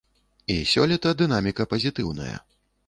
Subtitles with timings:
[0.53, 2.37] І сёлета дынаміка пазітыўная.